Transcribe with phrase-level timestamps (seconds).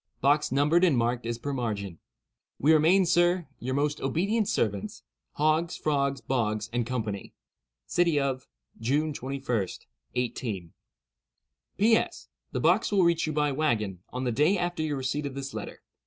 [0.19, 1.99] Box numbered and marked as per margin.
[2.57, 7.13] "We remain, sir, "Your most ob'nt ser'ts, "HOGGS, FROGS, BOGS, & CO.
[7.85, 8.47] "City of—,
[8.79, 9.67] June 21,
[10.15, 10.71] 18—.
[11.77, 15.53] "P.S.—The box will reach you by wagon, on the day after your receipt of this
[15.53, 15.83] letter.